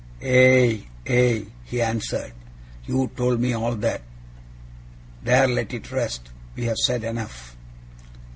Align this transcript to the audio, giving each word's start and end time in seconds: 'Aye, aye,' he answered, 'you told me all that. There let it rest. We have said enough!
'Aye, 0.19 0.83
aye,' 1.07 1.45
he 1.63 1.79
answered, 1.79 2.33
'you 2.87 3.11
told 3.15 3.39
me 3.39 3.53
all 3.53 3.75
that. 3.75 4.01
There 5.23 5.47
let 5.47 5.75
it 5.75 5.91
rest. 5.91 6.31
We 6.55 6.65
have 6.65 6.77
said 6.79 7.03
enough! 7.03 7.55